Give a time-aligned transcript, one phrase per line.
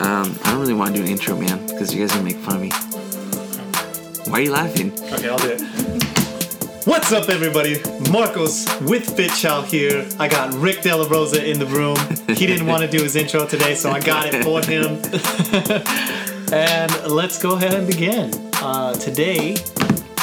[0.00, 2.36] Um, I don't really want to do an intro, man, because you guys gonna make
[2.36, 2.70] fun of me.
[4.30, 4.92] Why are you laughing?
[5.12, 6.86] Okay, I'll do it.
[6.86, 7.80] What's up, everybody?
[8.10, 10.06] Marcos with FitChow here.
[10.18, 11.96] I got Rick Della Rosa in the room.
[12.36, 14.98] He didn't want to do his intro today, so I got it for him.
[16.52, 18.30] and let's go ahead and begin.
[18.62, 19.56] Uh, today,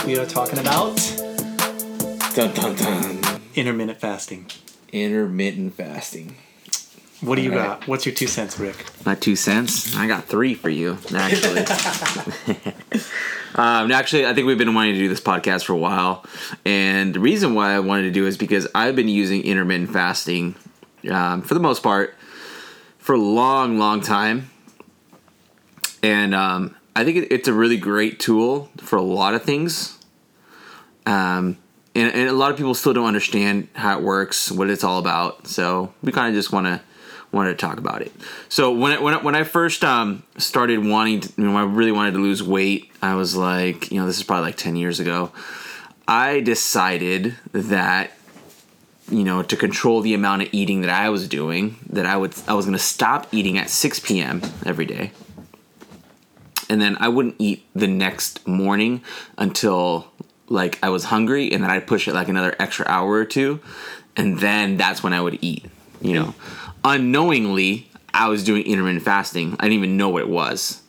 [0.06, 0.96] we are talking about
[2.34, 3.42] Dun dun dun.
[3.56, 4.46] intermittent fasting.
[4.92, 6.36] Intermittent fasting.
[7.22, 7.80] What do you right.
[7.80, 7.88] got?
[7.88, 8.86] What's your two cents, Rick?
[9.06, 9.96] My two cents.
[9.96, 11.62] I got three for you, actually.
[13.56, 16.26] um, actually, I think we've been wanting to do this podcast for a while,
[16.66, 19.92] and the reason why I wanted to do it is because I've been using intermittent
[19.92, 20.56] fasting
[21.10, 22.16] um, for the most part
[22.98, 24.50] for a long, long time,
[26.04, 29.98] and um, I think it, it's a really great tool for a lot of things.
[31.06, 31.58] Um,
[31.96, 35.00] and, and a lot of people still don't understand how it works, what it's all
[35.00, 35.48] about.
[35.48, 36.82] So we kind of just want to
[37.36, 38.12] wanted to talk about it.
[38.50, 41.66] So when I, when I, when I first um, started wanting, to, you know, I
[41.66, 42.92] really wanted to lose weight.
[43.02, 45.32] I was like, you know, this is probably like ten years ago.
[46.08, 48.12] I decided that
[49.12, 52.34] you know to control the amount of eating that I was doing, that I would
[52.48, 54.42] I was going to stop eating at six p.m.
[54.66, 55.12] every day,
[56.70, 59.02] and then I wouldn't eat the next morning
[59.38, 60.08] until
[60.48, 63.60] like I was hungry, and then I'd push it like another extra hour or two,
[64.16, 65.66] and then that's when I would eat.
[66.02, 66.36] You know,
[66.86, 69.58] unknowingly, I was doing intermittent fasting.
[69.60, 70.82] I didn't even know what it was.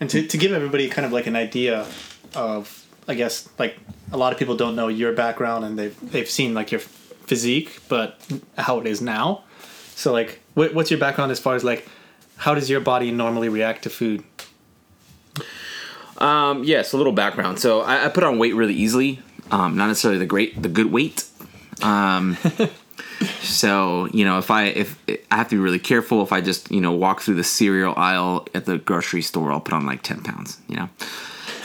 [0.00, 1.86] And to, to give everybody kind of like an idea
[2.34, 3.76] of, I guess, like
[4.10, 7.80] a lot of people don't know your background and they've, they've seen like your physique,
[7.88, 8.18] but
[8.56, 9.44] how it is now.
[9.94, 11.86] So, like, what, what's your background as far as like,
[12.36, 14.24] how does your body normally react to food?
[16.18, 17.58] Um, yes, a little background.
[17.58, 19.20] So I, I put on weight really easily.
[19.50, 21.24] Um, not necessarily the great, the good weight.
[21.82, 22.36] Um,
[23.40, 24.98] so you know, if I if
[25.30, 27.94] I have to be really careful, if I just you know walk through the cereal
[27.96, 30.58] aisle at the grocery store, I'll put on like ten pounds.
[30.68, 30.88] You know.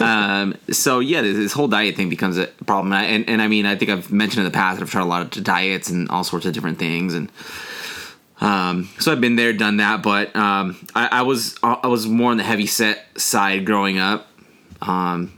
[0.00, 3.42] um, so yeah, this, this whole diet thing becomes a problem, and I, and, and
[3.42, 5.44] I mean, I think I've mentioned in the past that I've tried a lot of
[5.44, 7.30] diets and all sorts of different things, and
[8.40, 12.30] um, so I've been there, done that, but um, I, I was I was more
[12.30, 14.28] on the heavy set side growing up.
[14.80, 15.32] Um,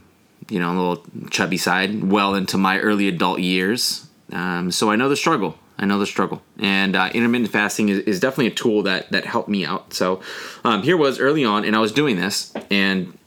[0.49, 4.07] you know, a little chubby side, well into my early adult years.
[4.31, 5.57] Um, so I know the struggle.
[5.81, 9.65] The struggle, and uh, intermittent fasting is, is definitely a tool that that helped me
[9.65, 9.93] out.
[9.93, 10.21] So
[10.63, 13.17] um, here was early on, and I was doing this, and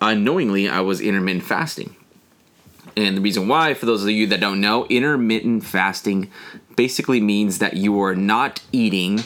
[0.00, 1.96] unknowingly I was intermittent fasting.
[2.96, 6.30] And the reason why, for those of you that don't know, intermittent fasting
[6.76, 9.20] basically means that you are not eating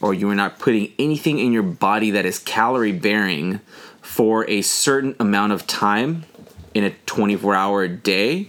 [0.00, 3.60] or you are not putting anything in your body that is calorie bearing
[4.00, 6.24] for a certain amount of time
[6.74, 8.48] in a 24 hour day.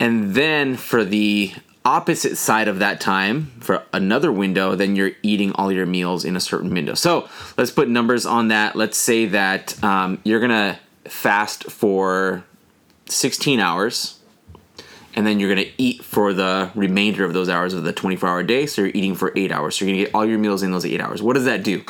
[0.00, 5.52] And then for the opposite side of that time, for another window, then you're eating
[5.52, 6.94] all your meals in a certain window.
[6.94, 7.28] So
[7.58, 8.74] let's put numbers on that.
[8.74, 12.44] Let's say that um, you're gonna fast for
[13.06, 14.18] 16 hours
[15.14, 18.42] and then you're gonna eat for the remainder of those hours of the 24 hour
[18.42, 18.66] day.
[18.66, 19.76] So you're eating for eight hours.
[19.76, 21.22] So you're gonna get all your meals in those eight hours.
[21.22, 21.84] What does that do?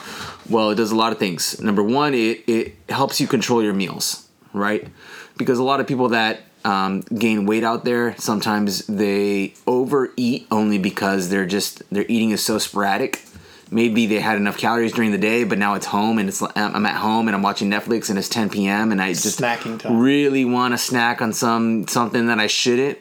[0.50, 1.60] Well, it does a lot of things.
[1.60, 4.88] Number one, it, it helps you control your meals, right?
[5.36, 10.78] Because a lot of people that um, gain weight out there, sometimes they overeat only
[10.78, 13.22] because they're just, their eating is so sporadic.
[13.70, 16.86] Maybe they had enough calories during the day, but now it's home and it's I'm
[16.86, 18.92] at home and I'm watching Netflix and it's 10 p.m.
[18.92, 19.98] and I just Snacking time.
[19.98, 22.98] really want to snack on some something that I shouldn't,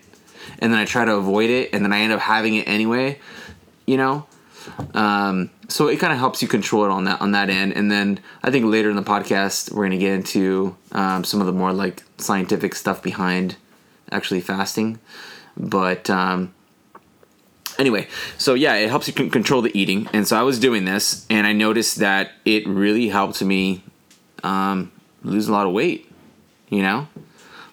[0.59, 3.19] and then I try to avoid it, and then I end up having it anyway.
[3.85, 4.25] You know,
[4.93, 7.73] um, so it kind of helps you control it on that on that end.
[7.73, 11.47] And then I think later in the podcast we're gonna get into um, some of
[11.47, 13.55] the more like scientific stuff behind
[14.11, 14.99] actually fasting,
[15.57, 16.09] but.
[16.09, 16.53] Um,
[17.79, 18.07] anyway
[18.37, 21.25] so yeah it helps you con- control the eating and so i was doing this
[21.29, 23.83] and i noticed that it really helped me
[24.43, 24.91] um,
[25.23, 26.09] lose a lot of weight
[26.69, 27.07] you know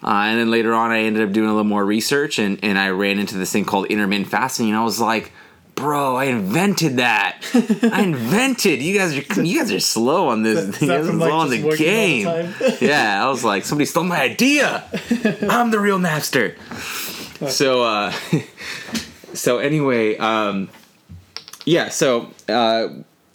[0.03, 2.79] uh, and then later on i ended up doing a little more research and, and
[2.79, 5.33] i ran into this thing called intermittent fasting and i was like
[5.81, 7.43] bro i invented that.
[7.55, 8.83] I invented.
[8.83, 10.59] You guys are you guys are slow on this.
[10.59, 12.55] Is that you guys are slow like, on the all the game.
[12.81, 14.85] yeah i was like somebody stole my idea.
[15.49, 16.57] I'm the real master.
[17.49, 18.13] So uh
[19.35, 20.69] so anyway um
[21.65, 22.89] yeah so uh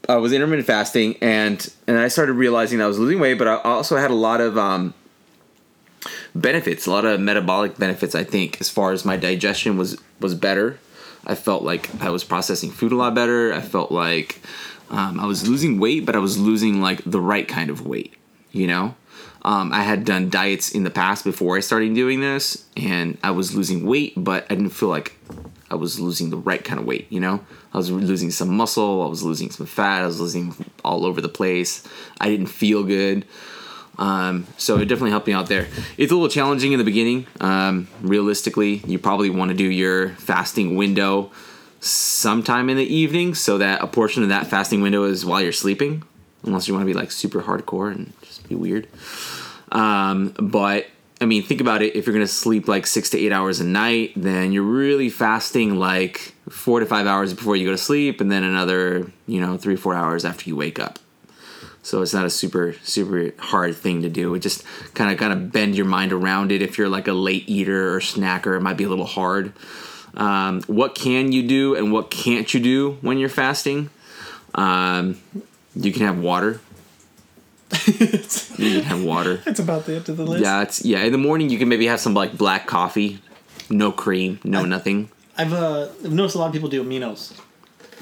[0.09, 3.56] i was intermittent fasting and and i started realizing i was losing weight but i
[3.62, 4.94] also had a lot of um
[6.33, 10.36] benefits a lot of metabolic benefits i think as far as my digestion was was
[10.36, 10.77] better
[11.25, 14.42] i felt like i was processing food a lot better i felt like
[14.89, 18.13] um, i was losing weight but i was losing like the right kind of weight
[18.51, 18.95] you know
[19.44, 23.31] um, i had done diets in the past before i started doing this and i
[23.31, 25.18] was losing weight but i didn't feel like
[25.69, 27.44] i was losing the right kind of weight you know
[27.74, 30.54] i was losing some muscle i was losing some fat i was losing
[30.86, 31.83] all over the place.
[32.22, 33.25] I didn't feel good.
[33.97, 35.68] Um, so it definitely helped me out there.
[35.97, 37.27] It's a little challenging in the beginning.
[37.39, 41.31] Um, realistically, you probably want to do your fasting window
[41.80, 45.51] sometime in the evening so that a portion of that fasting window is while you're
[45.51, 46.03] sleeping,
[46.44, 48.88] unless you want to be like super hardcore and just be weird.
[49.71, 50.88] Um, but
[51.21, 51.95] I mean, think about it.
[51.95, 55.09] If you're going to sleep like six to eight hours a night, then you're really
[55.09, 59.39] fasting like four to five hours before you go to sleep, and then another, you
[59.39, 61.00] know, three, four hours after you wake up.
[61.85, 64.33] So it's not a super, super hard thing to do.
[64.33, 64.63] It just
[64.95, 66.63] kind of, kind of bend your mind around it.
[66.63, 69.53] If you're like a late eater or snacker, it might be a little hard.
[70.15, 73.91] Um, what can you do and what can't you do when you're fasting?
[74.55, 75.21] Um,
[75.75, 76.59] you can have water.
[77.85, 77.93] you
[78.57, 79.43] can have water.
[79.45, 80.43] It's about the end of the list.
[80.43, 81.03] Yeah, it's yeah.
[81.03, 83.21] In the morning, you can maybe have some like black coffee,
[83.69, 85.11] no cream, no nothing.
[85.38, 87.38] I've, uh, I've noticed a lot of people do aminos.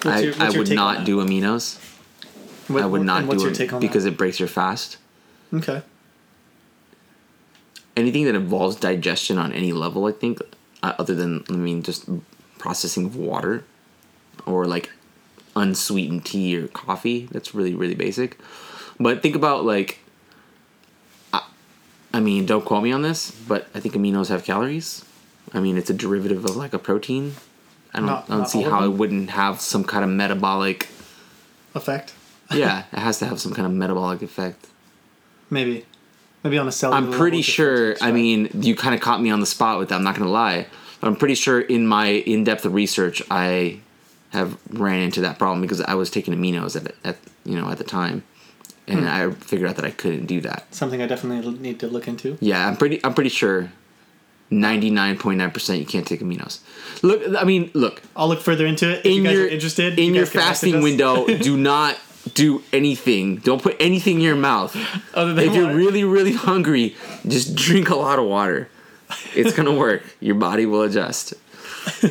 [0.03, 1.79] What's I, your- what's I your would not do aminos.
[2.67, 4.13] What- I would not do it because that?
[4.13, 4.97] it breaks your fast.
[5.53, 5.81] Okay.
[7.95, 10.39] Anything that involves digestion on any level, I think,
[10.81, 12.05] uh, other than I mean, just
[12.57, 13.65] processing of water
[14.45, 14.91] or like
[15.55, 17.27] unsweetened tea or coffee.
[17.31, 18.39] That's really really basic.
[18.99, 19.99] But think about like.
[21.33, 21.43] I-
[22.13, 25.05] I mean, don't quote me on this, but I think aminos have calories.
[25.53, 27.35] I mean, it's a derivative of like a protein.
[27.93, 30.87] I don't, Not- I don't see how it wouldn't have some kind of metabolic.
[31.75, 32.13] Effect?
[32.59, 34.67] Yeah, it has to have some kind of metabolic effect.
[35.49, 35.85] Maybe.
[36.43, 36.93] Maybe on a cell.
[36.93, 37.93] I'm pretty sure.
[37.95, 39.95] to I mean, you kind of caught me on the spot with that.
[39.95, 40.67] I'm not gonna lie,
[40.99, 43.79] but I'm pretty sure in my in-depth research, I
[44.31, 47.77] have ran into that problem because I was taking aminos at, at you know at
[47.77, 48.23] the time,
[48.87, 49.07] and Hmm.
[49.07, 50.73] I figured out that I couldn't do that.
[50.75, 52.37] something I definitely need to look into.
[52.41, 52.99] Yeah, I'm pretty.
[53.05, 53.71] I'm pretty sure.
[54.51, 56.59] 99.9% you can't take aminos.
[57.01, 58.99] Look, I mean, look, I'll look further into it.
[58.99, 61.25] If in you guys your are interested, in you your guys can message fasting window,
[61.37, 61.97] do not
[62.33, 63.37] do anything.
[63.37, 64.75] Don't put anything in your mouth.
[65.13, 66.95] Other than if you're really really hungry,
[67.27, 68.69] just drink a lot of water.
[69.33, 70.03] It's gonna work.
[70.19, 71.33] Your body will adjust.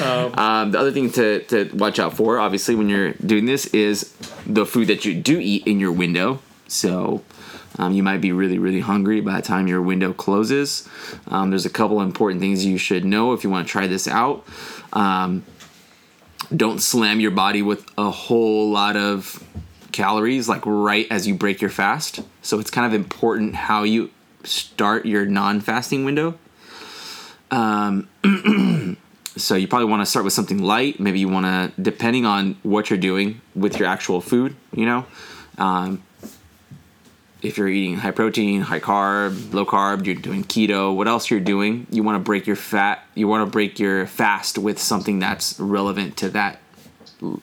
[0.00, 4.14] um, the other thing to, to watch out for, obviously, when you're doing this, is
[4.46, 6.40] the food that you do eat in your window.
[6.68, 7.22] So
[7.78, 10.88] um, you might be really, really hungry by the time your window closes.
[11.28, 14.06] Um, there's a couple important things you should know if you want to try this
[14.06, 14.44] out.
[16.54, 19.42] Don't slam your body with a whole lot of
[19.92, 22.20] calories like right as you break your fast.
[22.42, 24.10] So it's kind of important how you
[24.44, 26.38] start your non-fasting window.
[27.50, 28.08] Um,
[29.36, 31.00] so you probably want to start with something light.
[31.00, 35.06] Maybe you want to, depending on what you're doing with your actual food, you know,
[35.58, 36.02] um,
[37.46, 41.40] if you're eating high protein, high carb, low carb, you're doing keto, what else you're
[41.40, 45.18] doing, you want to break your fat, you want to break your fast with something
[45.18, 46.58] that's relevant to that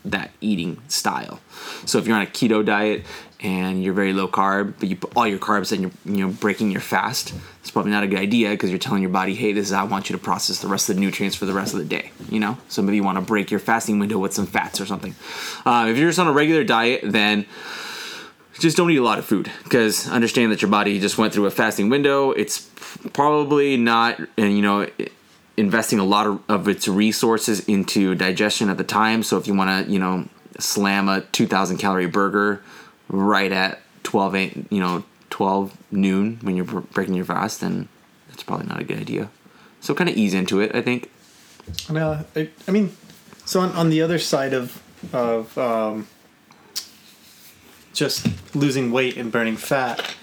[0.05, 1.39] that eating style.
[1.85, 3.05] So if you're on a keto diet
[3.39, 6.33] and you're very low carb, but you put all your carbs and you're you know
[6.33, 9.51] breaking your fast, it's probably not a good idea because you're telling your body, hey,
[9.51, 11.53] this is how I want you to process the rest of the nutrients for the
[11.53, 12.11] rest of the day.
[12.29, 14.85] You know, so maybe you want to break your fasting window with some fats or
[14.85, 15.15] something.
[15.65, 17.45] Uh, if you're just on a regular diet, then
[18.59, 21.45] just don't eat a lot of food because understand that your body just went through
[21.45, 22.31] a fasting window.
[22.31, 22.69] It's
[23.13, 24.87] probably not, and you know,
[25.57, 29.23] investing a lot of, of its resources into digestion at the time.
[29.23, 30.27] So if you want to, you know,
[30.59, 32.61] slam a 2,000 calorie burger
[33.09, 34.35] right at 12,
[34.71, 37.87] you know, 12 noon when you're breaking your fast, then
[38.29, 39.29] that's probably not a good idea.
[39.81, 41.11] So kind of ease into it, I think.
[41.89, 42.95] No, I, I mean,
[43.45, 46.07] so on, on the other side of of um,
[47.93, 50.15] just losing weight and burning fat,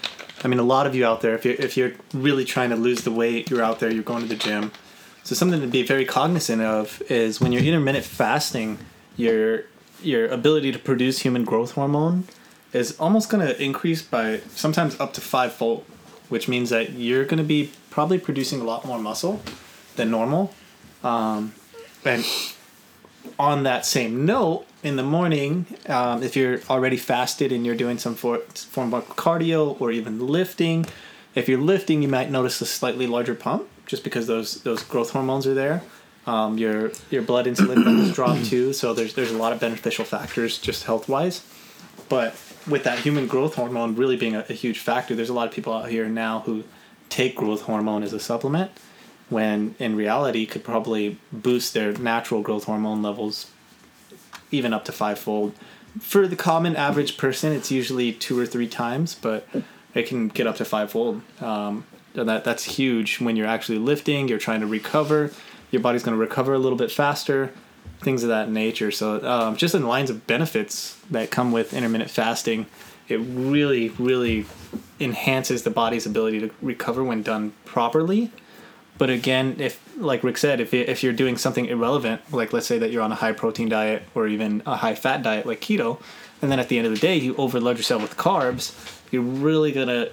[0.43, 2.75] I mean, a lot of you out there, if you're if you're really trying to
[2.75, 4.71] lose the weight, you're out there, you're going to the gym.
[5.23, 8.79] So something to be very cognizant of is when you're intermittent fasting,
[9.17, 9.65] your
[10.01, 12.23] your ability to produce human growth hormone
[12.73, 15.85] is almost going to increase by sometimes up to fivefold,
[16.29, 19.41] which means that you're going to be probably producing a lot more muscle
[19.95, 20.53] than normal.
[21.03, 21.53] Um,
[22.03, 22.25] and
[23.37, 27.97] on that same note, in the morning, um, if you're already fasted and you're doing
[27.97, 30.85] some for, form of cardio or even lifting,
[31.35, 35.11] if you're lifting, you might notice a slightly larger pump just because those those growth
[35.11, 35.81] hormones are there.
[36.27, 40.05] Um, your your blood insulin levels drop too, so there's there's a lot of beneficial
[40.05, 41.43] factors just health wise.
[42.09, 42.35] But
[42.67, 45.53] with that human growth hormone really being a, a huge factor, there's a lot of
[45.53, 46.63] people out here now who
[47.09, 48.71] take growth hormone as a supplement
[49.29, 53.49] when in reality could probably boost their natural growth hormone levels
[54.51, 55.53] even up to fivefold.
[55.99, 59.47] For the common average person, it's usually two or three times, but
[59.93, 61.21] it can get up to fivefold.
[61.41, 64.27] Um, that that's huge when you're actually lifting.
[64.27, 65.31] You're trying to recover.
[65.71, 67.53] Your body's going to recover a little bit faster.
[68.01, 68.91] things of that nature.
[68.91, 72.65] So um, just in lines of benefits that come with intermittent fasting,
[73.07, 74.45] it really, really
[74.99, 78.31] enhances the body's ability to recover when done properly.
[78.97, 82.77] But again, if like Rick said, if if you're doing something irrelevant, like let's say
[82.79, 86.01] that you're on a high protein diet or even a high fat diet like keto,
[86.41, 88.75] and then at the end of the day you overload yourself with carbs,
[89.11, 90.09] you're really gonna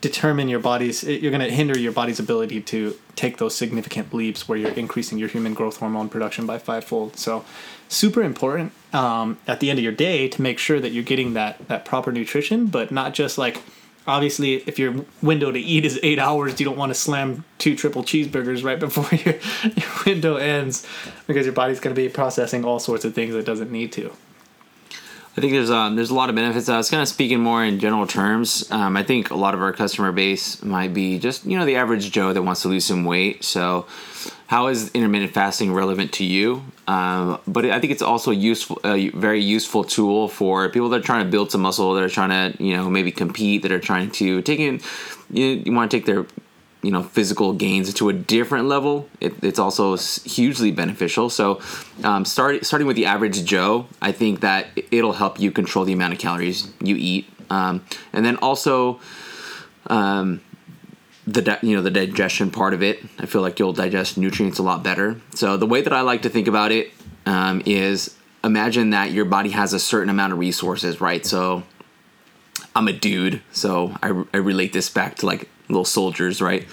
[0.00, 4.48] determine your body's you're going to hinder your body's ability to take those significant leaps
[4.48, 7.16] where you're increasing your human growth hormone production by fivefold.
[7.16, 7.44] So
[7.88, 11.34] super important um, at the end of your day to make sure that you're getting
[11.34, 13.62] that that proper nutrition but not just like
[14.08, 17.76] obviously if your window to eat is eight hours you don't want to slam two
[17.76, 19.34] triple cheeseburgers right before your,
[19.76, 20.86] your window ends
[21.26, 24.10] because your body's going to be processing all sorts of things it doesn't need to
[25.38, 26.68] I think there's um, there's a lot of benefits.
[26.68, 28.68] I was kind of speaking more in general terms.
[28.72, 31.76] Um, I think a lot of our customer base might be just you know the
[31.76, 33.44] average Joe that wants to lose some weight.
[33.44, 33.86] So,
[34.48, 36.64] how is intermittent fasting relevant to you?
[36.88, 41.04] Um, but I think it's also useful, a very useful tool for people that are
[41.04, 43.78] trying to build some muscle, that are trying to you know maybe compete, that are
[43.78, 44.80] trying to take in.
[45.30, 46.26] You, you want to take their
[46.82, 51.28] you know physical gains to a different level it, it's also hugely beneficial.
[51.28, 51.60] So
[52.04, 55.92] um, start, starting with the average joe i think that it'll help you control the
[55.92, 57.28] amount of calories you eat.
[57.50, 59.00] Um, and then also
[59.86, 60.40] um,
[61.26, 63.02] the di- you know the digestion part of it.
[63.18, 65.20] I feel like you'll digest nutrients a lot better.
[65.34, 66.92] So the way that i like to think about it
[67.26, 71.24] um, is imagine that your body has a certain amount of resources right?
[71.24, 71.64] So
[72.76, 76.66] i'm a dude so I, I relate this back to like little soldiers, right?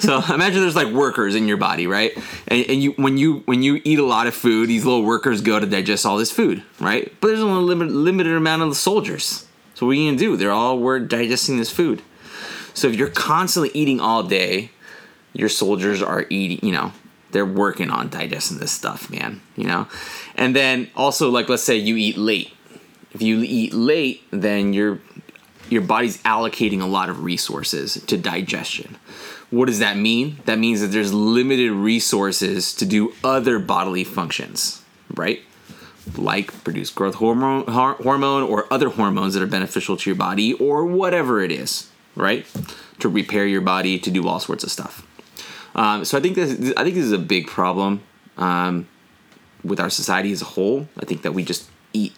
[0.00, 2.16] so imagine there's like workers in your body, right?
[2.48, 5.40] And, and, you when you when you eat a lot of food, these little workers
[5.40, 7.12] go to digest all this food, right?
[7.20, 9.46] But there's only a limited, limited amount of the soldiers.
[9.74, 10.36] So what are you gonna do?
[10.36, 12.02] They're all we're digesting this food.
[12.74, 14.70] So if you're constantly eating all day,
[15.32, 16.92] your soldiers are eating, you know,
[17.30, 19.86] they're working on digesting this stuff, man, you know?
[20.34, 22.52] And then also like let's say you eat late.
[23.12, 25.00] If you eat late, then you're
[25.70, 28.98] your body's allocating a lot of resources to digestion.
[29.50, 30.38] What does that mean?
[30.44, 34.82] That means that there's limited resources to do other bodily functions,
[35.14, 35.40] right?
[36.16, 40.84] Like produce growth hormone, hormone or other hormones that are beneficial to your body or
[40.84, 42.46] whatever it is, right?
[43.00, 45.06] To repair your body, to do all sorts of stuff.
[45.74, 48.02] Um, so I think this, I think this is a big problem
[48.36, 48.88] um,
[49.62, 50.88] with our society as a whole.
[50.98, 52.14] I think that we just eat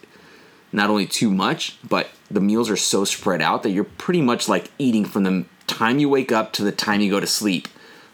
[0.73, 4.49] not only too much, but the meals are so spread out that you're pretty much
[4.49, 7.67] like eating from the time you wake up to the time you go to sleep.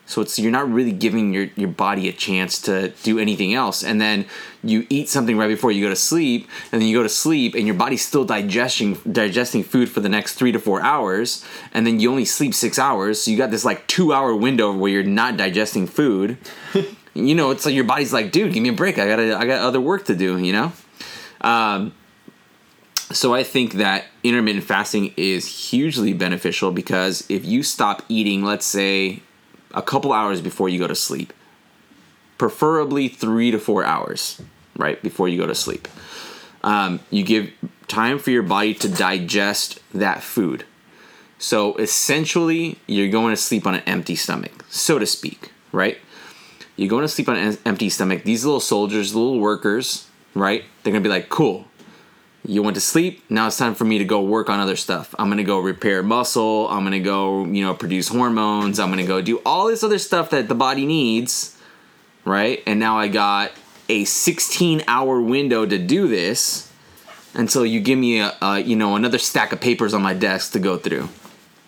[0.05, 3.83] So it's you're not really giving your, your body a chance to do anything else.
[3.83, 4.25] And then
[4.63, 7.53] you eat something right before you go to sleep, and then you go to sleep
[7.53, 11.85] and your body's still digesting digesting food for the next three to four hours, and
[11.85, 13.21] then you only sleep six hours.
[13.21, 16.39] So you got this like two hour window where you're not digesting food.
[17.13, 18.97] you know, it's like your body's like, dude, give me a break.
[18.97, 20.71] I gotta I got other work to do, you know?
[21.41, 21.93] Um,
[23.11, 28.65] so I think that intermittent fasting is hugely beneficial because if you stop eating, let's
[28.65, 29.21] say,
[29.73, 31.33] a couple hours before you go to sleep,
[32.37, 34.41] preferably three to four hours,
[34.77, 35.87] right, before you go to sleep,
[36.63, 37.51] um, you give
[37.87, 40.65] time for your body to digest that food.
[41.39, 45.97] So essentially, you're going to sleep on an empty stomach, so to speak, right?
[46.75, 48.23] You're going to sleep on an empty stomach.
[48.23, 50.63] These little soldiers, little workers, right?
[50.83, 51.65] They're going to be like, cool,
[52.49, 53.23] you went to sleep.
[53.29, 55.13] Now it's time for me to go work on other stuff.
[55.17, 56.67] I'm gonna go repair muscle.
[56.69, 58.79] I'm gonna go you know produce hormones.
[58.79, 61.55] I'm gonna go do all this other stuff that the body needs
[62.25, 62.61] right?
[62.65, 63.51] And now i got
[63.89, 66.71] a 16 hour window to do this
[67.33, 70.53] until you give me a, a you know another stack of papers on my desk
[70.53, 71.09] to go through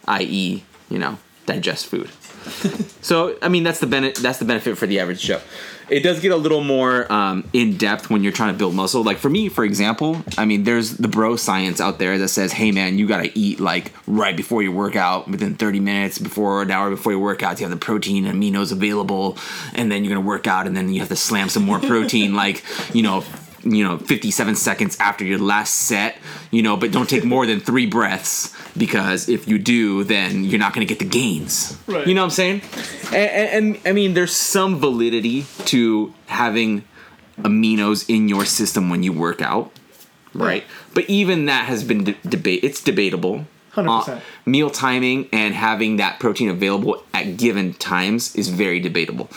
[0.07, 2.09] i.e you know digest food
[3.01, 5.41] so I mean that's the benefit that's the benefit for the average Joe.
[5.89, 9.03] It does get a little more um, in depth when you're trying to build muscle.
[9.03, 12.53] Like for me, for example, I mean there's the bro science out there that says,
[12.53, 16.71] hey man, you gotta eat like right before your workout, within 30 minutes before an
[16.71, 19.37] hour before your workout, you have the protein and aminos available,
[19.73, 22.33] and then you're gonna work out, and then you have to slam some more protein,
[22.43, 23.23] like you know
[23.63, 26.17] you know 57 seconds after your last set
[26.51, 30.59] you know but don't take more than three breaths because if you do then you're
[30.59, 32.07] not going to get the gains right.
[32.07, 32.61] you know what i'm saying
[33.07, 36.83] and, and, and, i mean there's some validity to having
[37.39, 39.71] aminos in your system when you work out
[40.33, 40.63] right, right.
[40.93, 44.09] but even that has been de- debate it's debatable 100%.
[44.09, 49.29] Uh, meal timing and having that protein available at given times is very debatable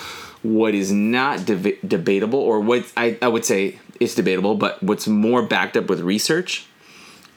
[0.45, 5.07] what is not de- debatable or what I, I would say it's debatable, but what's
[5.07, 6.67] more backed up with research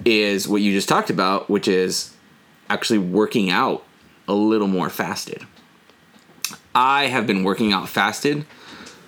[0.05, 2.13] is what you just talked about, which is
[2.69, 3.83] actually working out
[4.27, 5.45] a little more fasted.
[6.75, 8.45] I have been working out fasted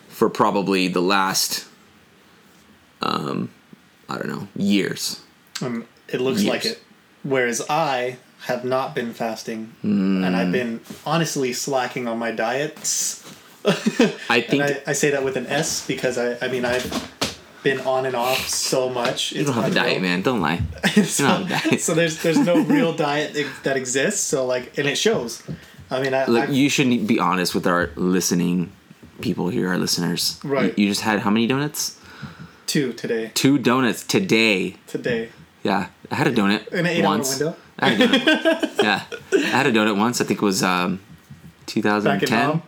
[0.08, 1.68] for probably the last,
[3.02, 3.52] um,
[4.08, 5.22] I don't know, years.
[5.62, 6.82] Um, it looks like it.
[7.24, 10.36] Whereas I have not been fasting, and Mm.
[10.36, 13.24] I've been honestly slacking on my diets.
[14.30, 17.12] I think I, I say that with an S because I, I mean I've
[17.64, 19.32] been on and off so much.
[19.34, 20.22] you don't have a diet, man.
[20.22, 20.62] Don't lie.
[21.04, 21.82] so, don't diet.
[21.82, 24.22] so there's there's no real diet that- that exists.
[24.22, 25.44] So like, and it shows.
[25.92, 28.72] I mean, I, Look, you should be honest with our listening
[29.22, 30.40] people here, our listeners.
[30.44, 30.78] Right.
[30.78, 31.96] You, you just had how many donuts?
[32.68, 34.76] two today Two donuts today.
[34.86, 35.30] today
[35.64, 37.40] Yeah, I had a donut in an eight hour once.
[37.40, 37.56] window.
[37.80, 38.84] I had a donut.
[38.84, 40.22] yeah, I had a donut once.
[40.22, 42.62] I think it was um, Back in 2010.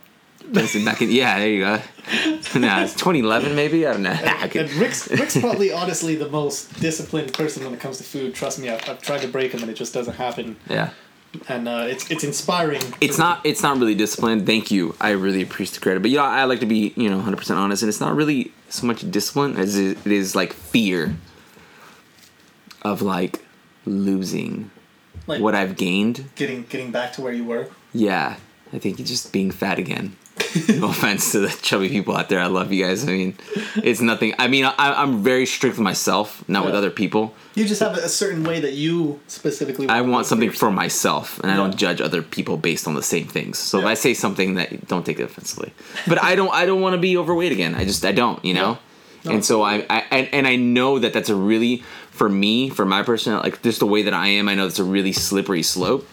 [0.54, 0.86] Mom.
[0.86, 1.76] Back in, yeah, there you go.
[2.60, 3.86] no, it's 2011 maybe.
[3.88, 4.14] I don't know.
[4.50, 8.34] Could- And Rick's Rick's probably honestly the most disciplined person when it comes to food.
[8.36, 10.58] Trust me, I've, I've tried to break him and it just doesn't happen.
[10.70, 10.90] yeah,
[11.48, 12.82] And uh, it's it's inspiring.
[13.00, 13.40] it's not.
[13.46, 14.46] It's not really disciplined.
[14.46, 14.96] Thank you.
[15.00, 16.02] I really appreciate the credit.
[16.02, 18.16] But you know, I like to be you know 100 percent honest, and it's not
[18.16, 21.16] really so much discipline as it it is like fear
[22.82, 23.46] of like
[23.86, 24.72] losing
[25.28, 26.26] like what I've gained.
[26.36, 27.68] getting getting back to where you were.
[27.94, 28.38] Yeah,
[28.74, 30.16] I think it's just being fat again.
[30.70, 32.40] No offense to the chubby people out there.
[32.40, 33.04] I love you guys.
[33.04, 33.38] I mean,
[33.76, 34.34] it's nothing.
[34.40, 37.34] I mean, I, I'm very strict with myself, not with other people.
[37.56, 39.88] You just have a certain way that you specifically.
[39.90, 43.28] I want something for myself, and I don't judge other people based on the same
[43.28, 43.58] things.
[43.60, 45.74] So if I say something that don't take it offensively,
[46.08, 46.54] but I don't.
[46.54, 47.76] I don't want to be overweight again.
[47.76, 48.06] I just.
[48.06, 48.44] I don't.
[48.44, 48.78] You know.
[49.24, 52.70] No, and so I, I and, and I know that that's a really for me
[52.70, 54.50] for my personal like just the way that I am.
[54.50, 56.08] I know it's a really slippery slope.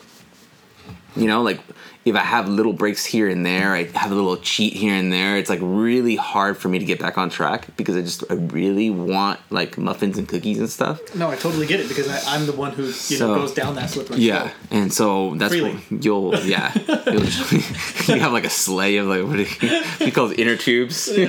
[1.18, 1.60] You know, like
[2.04, 5.12] if I have little breaks here and there, I have a little cheat here and
[5.12, 5.36] there.
[5.36, 8.34] It's like really hard for me to get back on track because I just I
[8.34, 11.00] really want like muffins and cookies and stuff.
[11.14, 13.52] No, I totally get it because I, I'm the one who you So- know goes
[13.52, 14.52] down that slippery Yeah, slope.
[14.70, 15.78] and so that's Freely.
[15.90, 16.72] you'll yeah
[17.10, 17.52] you'll just,
[18.08, 21.08] you have like a sleigh of like what do you, you call it inner tubes.
[21.16, 21.28] You're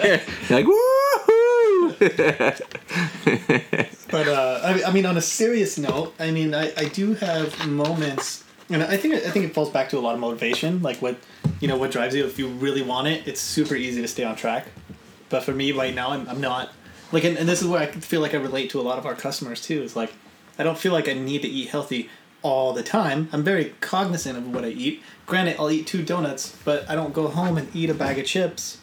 [0.49, 1.85] like woohoo!
[4.11, 7.67] But uh, I, I mean, on a serious note, I mean, I, I do have
[7.67, 11.01] moments, and I think I think it falls back to a lot of motivation, like
[11.01, 11.17] what
[11.59, 12.25] you know what drives you.
[12.25, 14.67] If you really want it, it's super easy to stay on track.
[15.29, 16.71] But for me right now, I'm, I'm not
[17.11, 19.05] like, and, and this is where I feel like I relate to a lot of
[19.05, 19.81] our customers too.
[19.81, 20.13] Is like,
[20.57, 22.09] I don't feel like I need to eat healthy
[22.41, 23.29] all the time.
[23.31, 25.03] I'm very cognizant of what I eat.
[25.25, 28.25] Granted, I'll eat two donuts, but I don't go home and eat a bag of
[28.25, 28.77] chips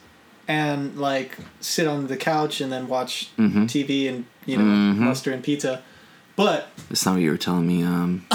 [0.49, 3.31] and like sit on the couch and then watch
[3.67, 5.83] TV and you know muster and pizza.
[6.37, 7.83] But it's not what you were telling me.
[7.83, 8.27] Um,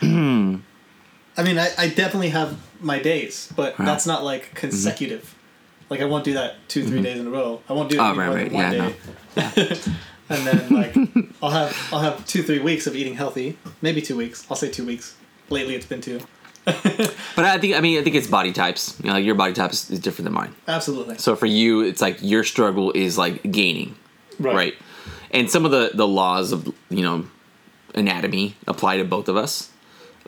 [1.38, 4.56] I mean, I, I definitely have my days, but that's not like mm-hmm.
[4.56, 5.34] consecutive.
[5.88, 7.04] Like I won't do that two three mm-hmm.
[7.04, 7.62] days in a row.
[7.68, 8.52] I won't do it Oh, right, right.
[8.52, 8.90] one Yeah,
[9.34, 9.80] day.
[10.28, 10.96] and then like
[11.42, 14.46] I'll have I'll have two three weeks of eating healthy, maybe two weeks.
[14.50, 15.16] I'll say two weeks.
[15.48, 16.20] Lately, it's been two.
[16.64, 18.98] but I think I mean I think it's body types.
[19.00, 20.54] You know, like your body type is, is different than mine.
[20.66, 21.16] Absolutely.
[21.18, 23.96] So for you, it's like your struggle is like gaining,
[24.38, 24.74] right?
[25.30, 27.26] And some of the the laws of you know
[27.94, 29.70] anatomy apply to both of us,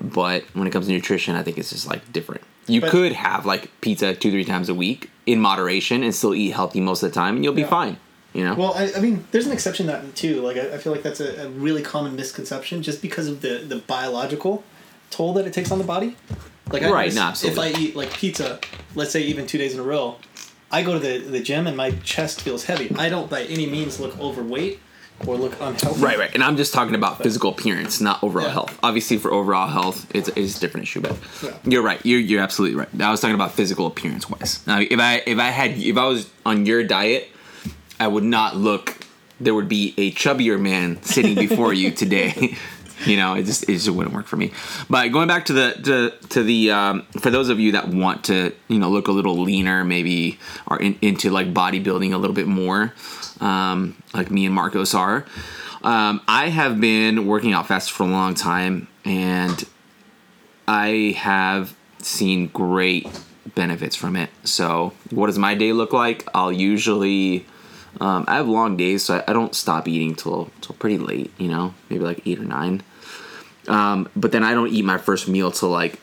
[0.01, 2.43] but when it comes to nutrition, I think it's just like different.
[2.67, 6.35] You But- could have like pizza two three times a week in moderation and still
[6.35, 7.69] eat healthy most of the time, and you'll be Yeah.
[7.69, 7.97] fine.
[8.33, 8.55] You know.
[8.55, 10.41] Well, I, I mean, there's an exception to that too.
[10.41, 13.59] Like, I, I feel like that's a, a really common misconception just because of the,
[13.67, 14.63] the biological
[15.11, 16.17] toll that it takes on the body.
[16.71, 18.61] Like, I Right, no, if I eat like pizza,
[18.95, 20.17] let's say even two days in a row,
[20.71, 22.95] I go to the, the gym and my chest feels heavy.
[22.97, 24.79] I don't by any means look overweight
[25.27, 26.01] or look unhealthy.
[26.03, 28.53] Right, right, and I'm just talking about physical appearance, not overall Yeah.
[28.53, 28.79] health.
[28.83, 31.01] Obviously, for overall health, it's, it's a different issue.
[31.01, 31.51] But Yeah.
[31.65, 32.01] you're right.
[32.05, 32.89] You're, you're absolutely right.
[33.01, 34.61] I was talking about physical appearance wise.
[34.67, 37.29] Now, if I if I had if I was on your diet,
[37.99, 38.97] I would not look.
[39.43, 42.57] There would be a chubbier man sitting before you today.
[43.07, 44.53] you know, it just it just wouldn't work for me.
[44.89, 48.25] But going back to the to, to the um, for those of you that want
[48.25, 52.35] to you know look a little leaner, maybe are in, into like bodybuilding a little
[52.35, 52.93] bit more,
[53.41, 55.25] um, like me and Marcos are.
[55.83, 59.65] Um, I have been working out fast for a long time, and
[60.69, 63.09] I have seen great
[63.55, 64.31] benefits from it.
[64.45, 66.29] So, what does my day look like?
[66.35, 67.47] I'll usually
[68.01, 71.33] um, I have long days, so I, I don't stop eating till till pretty late.
[71.39, 72.83] You know, maybe like eight or nine.
[73.69, 76.01] Um, but then I don't eat my first meal till like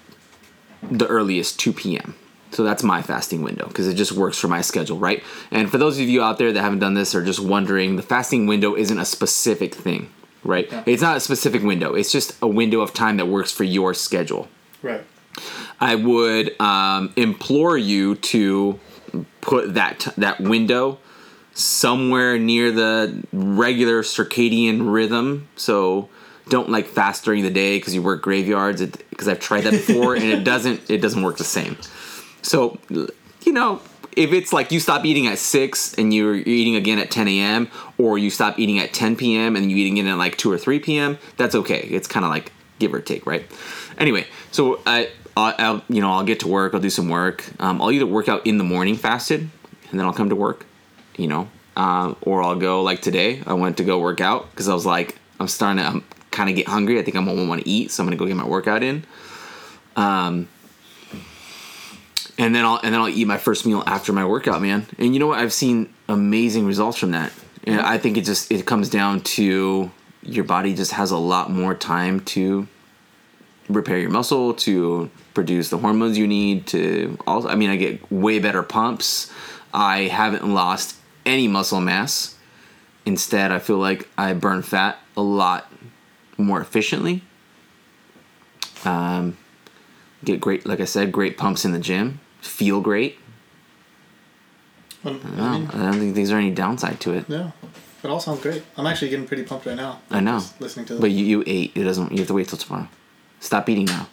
[0.83, 2.15] the earliest 2 p.m.
[2.51, 5.23] So that's my fasting window because it just works for my schedule, right?
[5.51, 8.03] And for those of you out there that haven't done this or just wondering, the
[8.03, 10.09] fasting window isn't a specific thing,
[10.43, 10.71] right?
[10.71, 10.83] Yeah.
[10.85, 11.93] It's not a specific window.
[11.93, 14.47] It's just a window of time that works for your schedule.
[14.81, 15.03] Right.
[15.79, 18.79] I would um, implore you to
[19.41, 20.99] put that t- that window
[21.57, 25.47] somewhere near the regular circadian rhythm.
[25.55, 26.09] So
[26.49, 28.85] don't like fast during the day because you work graveyards.
[29.09, 31.77] Because I've tried that before and it doesn't it doesn't work the same.
[32.41, 33.81] So you know
[34.15, 37.27] if it's like you stop eating at six and you're, you're eating again at 10
[37.27, 37.69] a.m.
[37.99, 39.55] or you stop eating at 10 p.m.
[39.55, 41.19] and you eating again at like two or 3 p.m.
[41.37, 41.81] That's okay.
[41.81, 43.45] It's kind of like give or take, right?
[43.97, 46.73] Anyway, so I, I'll you know I'll get to work.
[46.73, 47.43] I'll do some work.
[47.59, 49.41] Um, I'll either work out in the morning fasted,
[49.89, 50.65] and then I'll come to work.
[51.17, 53.41] You know, um, or I'll go like today.
[53.45, 56.55] I went to go work out because I was like I'm starting to kind of
[56.55, 56.99] get hungry.
[56.99, 59.03] I think I'm gonna want to eat, so I'm gonna go get my workout in.
[59.95, 60.47] Um,
[62.37, 64.85] and then I'll and then I'll eat my first meal after my workout, man.
[64.97, 65.39] And you know what?
[65.39, 67.31] I've seen amazing results from that.
[67.65, 69.91] And I think it just it comes down to
[70.23, 72.67] your body just has a lot more time to
[73.69, 78.11] repair your muscle, to produce the hormones you need, to also I mean I get
[78.11, 79.31] way better pumps.
[79.73, 80.95] I haven't lost
[81.27, 82.35] any muscle mass.
[83.05, 85.71] Instead, I feel like I burn fat a lot
[86.37, 87.21] more efficiently.
[88.85, 89.37] Um,
[90.23, 92.19] get great, like I said, great pumps in the gym.
[92.41, 93.17] Feel great.
[95.03, 97.25] Um, No, I mean, I don't think there's any downside to it.
[97.27, 97.51] yeah,
[98.03, 98.63] it all sounds great.
[98.75, 100.01] I'm actually getting pretty pumped right now.
[100.09, 100.41] I know.
[100.59, 101.01] Listening to this.
[101.01, 101.71] But you, you ate.
[101.75, 102.11] It doesn't.
[102.11, 102.87] You have to wait till tomorrow.
[103.39, 104.07] Stop eating now.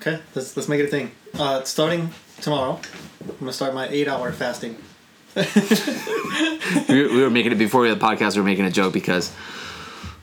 [0.00, 1.10] Okay, let's let's make it a thing.
[1.38, 2.80] Uh, starting tomorrow,
[3.28, 4.76] I'm gonna start my eight hour fasting.
[5.36, 8.34] We, we were making it before the podcast.
[8.34, 9.32] We were making a joke because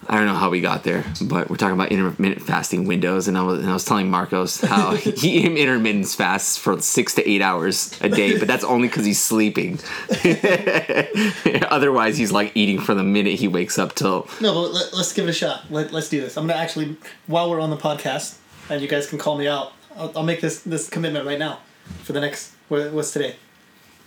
[0.09, 3.37] I don't know how we got there, but we're talking about intermittent fasting windows, and
[3.37, 7.41] I was and I was telling Marcos how he intermittent fasts for six to eight
[7.41, 9.79] hours a day, but that's only because he's sleeping.
[11.69, 14.29] Otherwise, he's like eating from the minute he wakes up till.
[14.39, 15.69] No, but let, let's give it a shot.
[15.69, 16.37] Let, let's do this.
[16.37, 16.95] I'm gonna actually,
[17.27, 18.37] while we're on the podcast,
[18.69, 19.73] and you guys can call me out.
[19.97, 21.59] I'll, I'll make this this commitment right now
[22.03, 22.53] for the next.
[22.69, 23.35] What's today?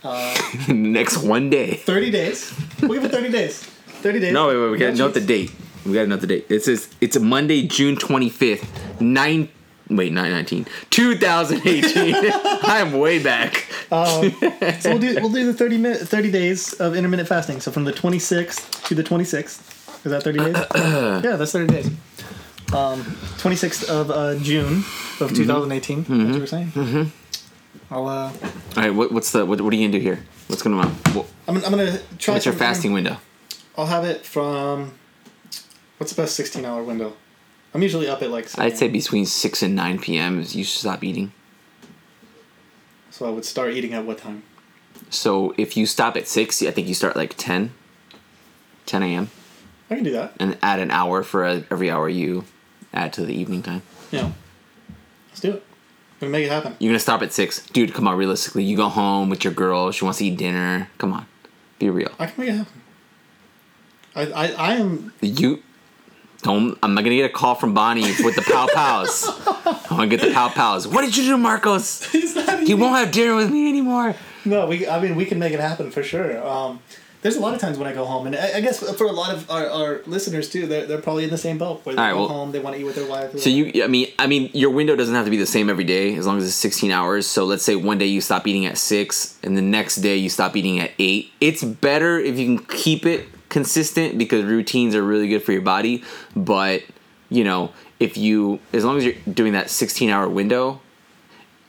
[0.67, 1.75] next one day.
[1.75, 2.53] Thirty days.
[2.81, 3.63] We'll give it thirty days.
[4.01, 4.33] Thirty days.
[4.33, 4.71] No, wait, wait.
[4.71, 5.51] We gotta note the date.
[5.85, 6.45] We gotta note the date.
[6.49, 9.49] It says it's a Monday, June twenty fifth, nine.
[9.89, 10.65] Wait, nine nineteen.
[10.89, 12.15] Two thousand eighteen.
[12.63, 13.67] I'm way back.
[13.89, 14.21] So
[14.85, 17.59] we'll do we'll do the 30 minute 30 days of intermittent fasting.
[17.59, 20.05] So from the 26th to the 26th.
[20.05, 20.55] Is that 30 days?
[20.75, 21.87] yeah, that's 30 days.
[22.73, 23.03] Um,
[23.43, 25.23] 26th of uh, June Mm-hmm.
[25.25, 25.97] of 2018.
[26.03, 27.11] That's what you were saying.
[27.91, 28.31] I'll uh,
[28.75, 30.23] All right, what, what's the what, what are you gonna do here?
[30.47, 30.87] What's going on?
[31.13, 32.35] What, I'm, I'm gonna try.
[32.35, 33.17] what's your fasting window?
[33.77, 34.93] I'll have it from.
[35.97, 37.13] What's the best 16 hour window?
[37.73, 38.47] I'm usually up at like.
[38.47, 40.39] 7 I'd say between six and nine p.m.
[40.39, 41.33] is you stop eating.
[43.09, 44.43] So I would start eating at what time?
[45.09, 47.73] So if you stop at six, I think you start like 10,
[48.85, 49.29] 10 a.m.
[49.89, 50.33] I can do that.
[50.39, 52.45] and add an hour for uh, every hour you
[52.93, 53.81] add to the evening time.
[54.11, 54.31] Yeah.
[55.29, 55.65] Let's do it.
[56.21, 56.75] Gonna make it happen.
[56.77, 57.95] You're gonna stop at six, dude.
[57.95, 59.91] Come on, realistically, you go home with your girl.
[59.91, 60.87] She wants to eat dinner.
[60.99, 61.25] Come on,
[61.79, 62.11] be real.
[62.19, 62.81] I can make it happen.
[64.15, 65.63] I I, I am You
[66.43, 66.77] don't.
[66.83, 69.27] I'm not gonna get a call from Bonnie with the pow pows.
[69.89, 70.87] I'm gonna get the pow pows.
[70.87, 72.03] What did you do, Marcos?
[72.11, 74.13] He's not You won't have dinner with me anymore.
[74.45, 74.87] No, we.
[74.87, 76.47] I mean, we can make it happen for sure.
[76.47, 76.81] Um,
[77.21, 79.11] there's a lot of times when I go home, and I, I guess for a
[79.11, 81.85] lot of our, our listeners too, they're, they're probably in the same boat.
[81.85, 83.37] Where they right, go well- home, they want to eat with their wife.
[83.39, 85.83] So you, I mean, I mean, your window doesn't have to be the same every
[85.83, 87.27] day as long as it's 16 hours.
[87.27, 90.29] So let's say one day you stop eating at six, and the next day you
[90.29, 91.31] stop eating at eight.
[91.39, 95.61] It's better if you can keep it consistent because routines are really good for your
[95.61, 96.03] body.
[96.35, 96.83] But
[97.29, 100.81] you know, if you, as long as you're doing that 16 hour window,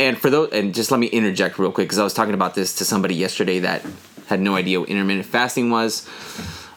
[0.00, 2.54] and for those, and just let me interject real quick because I was talking about
[2.54, 3.84] this to somebody yesterday that
[4.32, 6.08] had no idea what intermittent fasting was.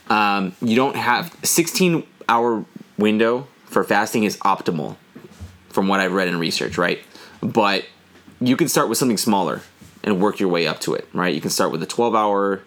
[0.09, 2.65] Um, you don't have 16 hour
[2.97, 4.97] window for fasting is optimal
[5.69, 6.99] from what I've read in research, right?
[7.41, 7.85] But
[8.39, 9.61] you can start with something smaller
[10.03, 11.33] and work your way up to it, right?
[11.33, 12.61] You can start with a 12 hour.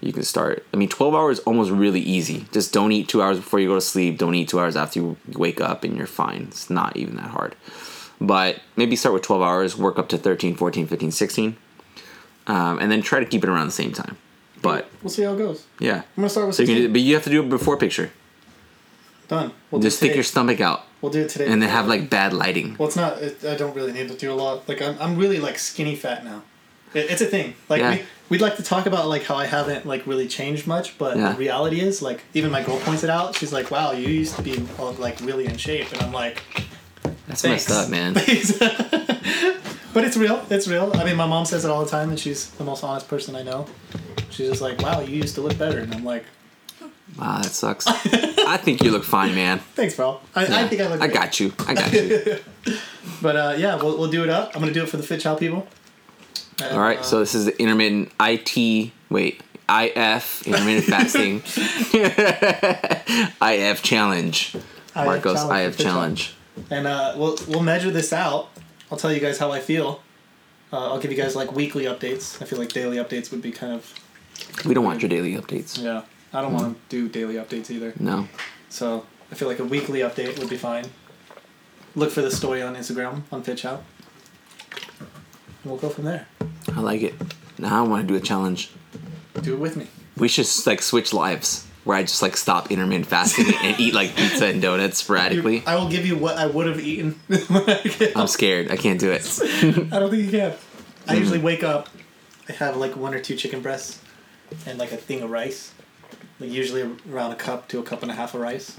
[0.00, 0.64] You can start.
[0.72, 2.46] I mean, 12 hours almost really easy.
[2.52, 4.18] Just don't eat two hours before you go to sleep.
[4.18, 6.42] Don't eat two hours after you wake up, and you're fine.
[6.48, 7.56] It's not even that hard.
[8.20, 11.56] But maybe start with 12 hours, work up to 13, 14, 15, 16,
[12.46, 14.16] um, and then try to keep it around the same time.
[14.62, 15.64] But we'll see how it goes.
[15.78, 15.96] yeah.
[15.96, 16.84] I'm gonna start with So you 16.
[16.86, 18.10] can, but you have to do it before picture.
[19.28, 19.52] Done.
[19.70, 21.46] We'll Just do stick your stomach out, We'll do it today.
[21.48, 22.76] and then have like bad lighting.
[22.78, 23.18] Well, it's not.
[23.22, 24.66] It, I don't really need to do a lot.
[24.68, 26.42] Like I'm, I'm really like skinny fat now.
[26.94, 27.54] It, it's a thing.
[27.68, 27.96] Like Yeah.
[27.96, 31.16] we, we'd like to talk about like how I haven't like really changed much, but
[31.18, 31.32] Yeah.
[31.32, 33.34] the reality is like even my girl points it out.
[33.36, 36.42] She's like, "Wow, you used to be uh, like really in shape," and I'm like,
[37.26, 37.68] That's Thanks.
[37.68, 38.14] messed up, man.
[39.94, 40.44] but it's real.
[40.50, 40.92] It's real.
[40.94, 43.34] I mean, my mom says it all the time, and she's the most honest person
[43.36, 43.66] I know.
[44.30, 46.24] She's just like, "Wow, you used to look better," and I'm like,
[47.18, 47.86] Wow, that sucks.
[47.86, 49.58] I think you look fine, man.
[49.74, 50.20] "Thanks, bro.
[50.34, 51.52] I, I think I look." I great." got you.
[51.66, 52.38] I got you.
[53.22, 54.54] But uh, yeah, we'll, we'll do it up.
[54.54, 55.66] I'm gonna do it for the FitChow people.
[56.62, 58.92] And, All right, uh, so this is the intermittent IT.
[59.08, 61.42] Wait, IF intermittent fasting.
[63.42, 64.56] IF challenge.
[64.94, 66.34] Marcos challenge IF for challenge.
[66.70, 68.50] and uh, we'll we'll measure this out.
[68.90, 70.02] I'll tell you guys how I feel,
[70.70, 72.42] Uh, I'll give you guys like weekly updates.
[72.42, 73.94] I feel like daily updates would be kind of
[74.66, 75.78] We don't want your daily updates.
[75.82, 76.02] yeah.
[76.32, 77.94] I don't want to do daily updates either.
[77.98, 78.28] No.
[78.68, 80.84] So I feel like a weekly update would be fine.
[81.94, 83.78] Look for the story on Instagram on FitChow.
[85.00, 86.26] And we'll go from there.
[86.76, 87.14] I like it.
[87.58, 88.70] Now I want to do a challenge.
[89.40, 89.86] Do it with me.
[90.18, 94.14] We should like switch lives where I just like stop intermittent fasting and eat like
[94.16, 95.62] pizza and donuts sporadically.
[95.66, 97.18] I will give you what I would have eaten.
[97.30, 98.70] I I'm scared.
[98.70, 99.22] I can't do it.
[99.92, 100.54] I don't think you can.
[101.06, 101.18] I Hmm.
[101.20, 101.88] usually wake up,
[102.48, 104.00] I have like one or two chicken breasts,
[104.66, 105.72] and like a thing of rice.
[106.40, 108.76] Like usually around a cup to a cup and a half of rice.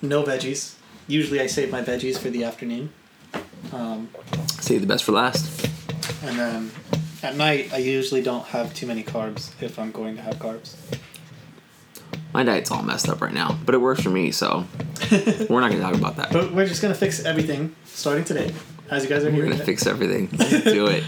[0.00, 0.74] No veggies.
[1.06, 2.92] Usually I save my veggies for the afternoon.
[3.72, 4.08] Um,
[4.60, 5.66] Save the best for last.
[6.22, 6.70] and then
[7.22, 10.74] at night I usually don't have too many carbs if I'm going to have carbs.
[12.32, 14.64] My diet's all messed up right now, but it works for me, so
[15.50, 16.32] we're not gonna talk about that.
[16.32, 18.52] But we're just gonna fix everything starting today,
[18.90, 19.44] as you guys are here.
[19.44, 20.30] We're gonna fix everything.
[20.38, 21.04] Let's do it.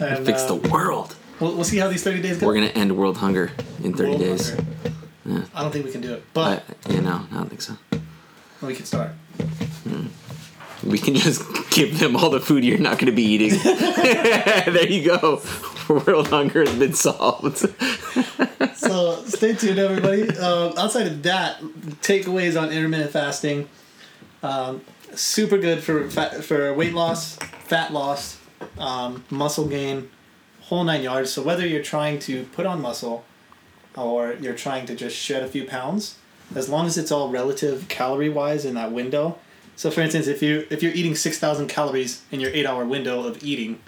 [0.00, 1.14] and, Fix uh, the world.
[1.40, 2.46] We'll, we'll see how these thirty days go.
[2.46, 3.50] We're gonna end world hunger
[3.84, 4.56] in 30 World days.
[5.26, 5.44] Yeah.
[5.54, 7.76] I don't think we can do it, I, but yeah, no, I don't think so.
[8.62, 9.10] we can start.
[10.84, 13.50] We can just give them all the food you're not gonna be eating.
[13.62, 15.42] there you go.
[15.88, 17.66] World hunger has been solved.
[18.74, 20.28] So stay tuned, everybody.
[20.38, 21.60] Um, outside of that,
[22.02, 23.68] takeaways on intermittent fasting.
[24.42, 24.82] Um,
[25.14, 28.38] super good for fat, for weight loss, fat loss,
[28.78, 30.10] um, muscle gain,
[30.62, 31.32] whole nine yards.
[31.32, 33.24] So whether you're trying to put on muscle,
[33.96, 36.16] or you're trying to just shed a few pounds,
[36.54, 39.38] as long as it's all relative calorie wise in that window.
[39.76, 42.84] So for instance, if you if you're eating six thousand calories in your eight hour
[42.84, 43.80] window of eating,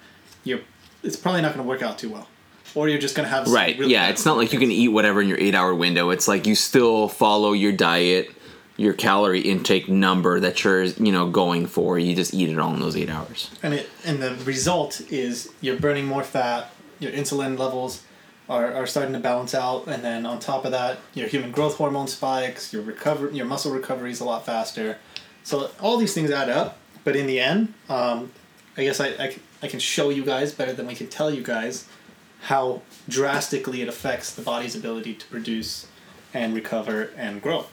[0.42, 0.60] you're
[1.02, 2.28] it's probably not going to work out too well,
[2.74, 3.78] or you're just to have Right.
[3.78, 6.10] really yeah, it's not like you can eat whatever in your eight hour window.
[6.10, 8.30] It's like you still follow your diet,
[8.76, 11.98] your calorie intake number that you're, you know, going for.
[11.98, 13.50] You just eat it all in those eight hours.
[13.62, 18.02] and it and the result is you're burning more fat your insulin levels
[18.48, 21.76] are, are starting to balance out and then on top of that your human growth
[21.76, 24.98] hormone spikes your recover your muscle recovery is a lot faster
[25.42, 28.30] so all these things add up but in the end um,
[28.76, 31.86] i guess I I can show you guys better than we can tell you guys
[32.44, 35.86] how drastically it affects the body's ability to produce
[36.32, 37.66] and recover and grow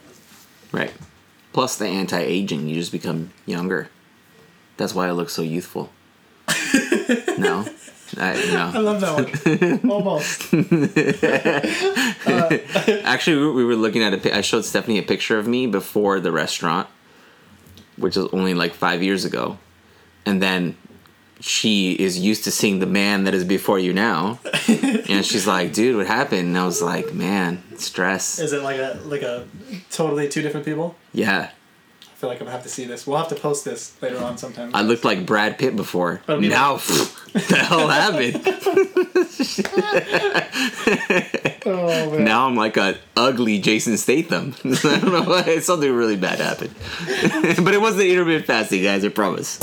[0.71, 0.93] Right.
[1.53, 3.89] Plus the anti aging, you just become younger.
[4.77, 5.89] That's why I look so youthful.
[7.38, 7.65] no?
[8.17, 8.31] I,
[8.75, 10.53] i love that one almost
[13.05, 14.38] Actually, we- we were looking at a.
[14.38, 16.88] I showed Stephanie a picture of me before the restaurant,
[17.97, 19.57] which was only like five years ago,
[20.25, 20.75] and then
[21.41, 25.73] she is used to seeing the man that is before you now, and she's like,
[25.73, 29.45] "Dude, what happened?" And I was like, "Man, stress." is it like a like a
[29.89, 31.49] totally two different people Yeah,
[32.01, 33.08] I feel like I'm gonna have to see this.
[33.08, 34.71] We'll have to post this later on sometime.
[34.73, 36.21] I looked like Brad Pitt before.
[36.25, 38.45] But I mean, now, what the hell happened?
[41.65, 42.24] oh man.
[42.24, 44.56] Now I'm like a ugly Jason Statham.
[44.63, 45.60] I don't know why.
[45.62, 46.74] Something really bad happened.
[47.63, 49.06] but it wasn't intermittent fasting, guys.
[49.06, 49.58] I promise.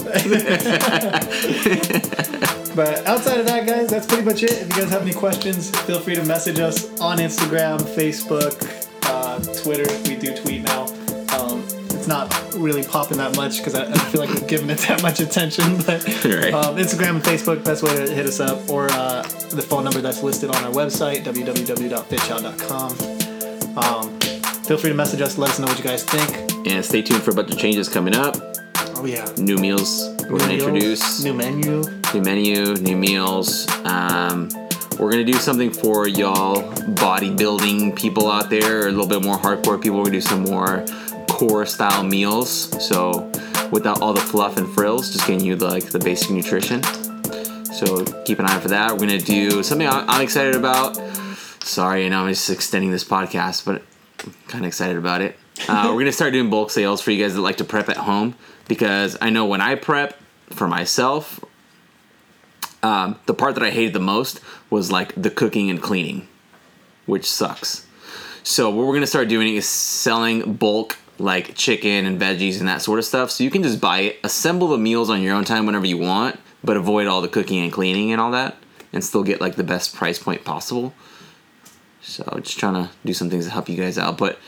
[2.78, 4.52] But outside of that, guys, that's pretty much it.
[4.52, 8.54] If you guys have any questions, feel free to message us on Instagram, Facebook,
[9.02, 9.92] uh, Twitter.
[10.08, 10.77] We do tweet now.
[12.08, 15.20] Not really popping that much because I, I feel like we're giving it that much
[15.20, 15.76] attention.
[15.86, 16.54] But Right.
[16.54, 20.00] um, Instagram and Facebook, best way to hit us up, or uh, the phone number
[20.00, 22.90] that's listed on our website, www.fitchout.com.
[23.78, 24.18] Um,
[24.64, 25.36] feel free to message us.
[25.38, 26.50] Let us know what you guys think.
[26.66, 28.36] And stay tuned for a bunch of changes coming up.
[28.96, 29.30] Oh yeah.
[29.36, 31.22] New meals we're going to introduce.
[31.22, 31.84] new menu.
[32.14, 33.66] new menu, new meals.
[33.84, 34.48] Um,
[34.98, 36.56] we're gonna do something for y'all
[36.94, 39.98] bodybuilding people out there, a little bit more hardcore people.
[39.98, 40.84] We're gonna do some more
[41.38, 42.50] core style meals.
[42.84, 43.30] So
[43.70, 46.82] without all the fluff and frills, just getting you the, like the basic nutrition.
[47.72, 48.92] So keep an eye out for that.
[48.92, 50.96] We're gonna do something I'm excited about.
[51.62, 53.82] Sorry, I know I'm just extending this podcast, but
[54.24, 55.38] I'm kind of excited about it.
[55.68, 57.98] Uh, we're gonna start doing bulk sales for you guys that like to prep at
[57.98, 58.34] home
[58.66, 60.18] because I know when I prep
[60.50, 61.40] for myself
[62.82, 66.26] um, the part that I hated the most was like the cooking and cleaning,
[67.06, 67.86] which sucks.
[68.42, 72.82] So what we're gonna start doing is selling bulk like chicken and veggies and that
[72.82, 73.30] sort of stuff.
[73.30, 75.98] So you can just buy it, assemble the meals on your own time whenever you
[75.98, 78.56] want, but avoid all the cooking and cleaning and all that,
[78.92, 80.94] and still get like the best price point possible.
[82.00, 84.38] So just trying to do some things to help you guys out, but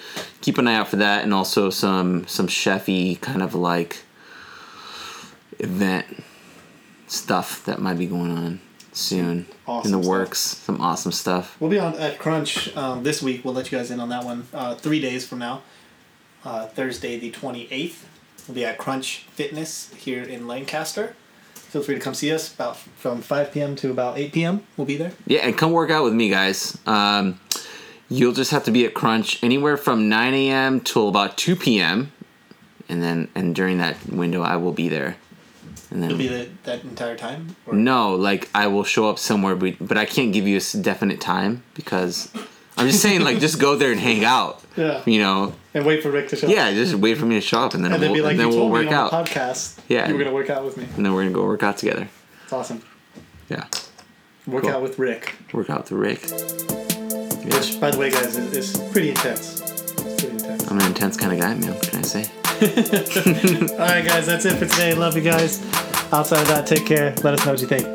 [0.41, 3.99] keep an eye out for that, and also some some chefy kind of like
[5.59, 6.07] event
[7.07, 8.61] stuff that might be going on
[8.93, 10.11] soon Awesome in the stuff.
[10.11, 10.41] works.
[10.41, 11.57] Some awesome stuff.
[11.61, 13.45] We'll be on at Crunch um, this week.
[13.45, 14.47] We'll let you guys in on that one.
[14.55, 15.63] Uh, three days from now,
[16.45, 18.09] uh, Thursday the twenty eighth,
[18.47, 21.15] we'll be at Crunch Fitness here in Lancaster.
[21.55, 22.53] feel free to come see us.
[22.55, 23.77] About from 5 p.m.
[23.77, 24.63] to about 8 p.m.
[24.77, 25.13] We'll be there.
[25.27, 26.77] Yeah, and come work out with me, guys.
[26.87, 27.39] Um,
[28.09, 30.81] you'll just have to be at Crunch anywhere from 9 a.m.
[30.81, 32.11] till about 2 p.m.
[32.89, 35.17] And then, and during that window, I will be there.
[35.93, 37.55] And then, You'll be there that entire time.
[37.67, 37.75] Or?
[37.75, 41.21] no, like I will show up somewhere, but, but I can't give you a definite
[41.21, 42.33] time because
[42.77, 44.63] I'm just saying, like, just go there and hang out.
[44.77, 45.03] Yeah.
[45.05, 46.47] You know, And wait for Rick to show.
[46.49, 46.53] up.
[46.53, 48.41] yeah, just wait for me to show up, and then And we'll, be like, and
[48.41, 49.79] then you we'll told work me on out, the podcast.
[49.89, 50.09] Yeah.
[50.09, 50.85] You were gonna work out with me.
[50.97, 52.09] and then we're gonna go work out together.
[52.45, 52.83] It's awesome.
[53.49, 53.67] Yeah,
[54.47, 54.73] Work Cool.
[54.73, 56.21] out with Rick, work out with Rick.
[57.45, 59.61] which, by the way, guys, is, is pretty intense.
[59.61, 60.69] It's pretty intense.
[60.71, 61.75] I'm an intense kind of guy, man.
[61.75, 62.31] What can I say?
[63.73, 64.95] All right, guys, that's it for today.
[64.95, 65.61] Love you guys.
[66.13, 67.15] Outside of that, take care.
[67.23, 67.87] Let us know what you think.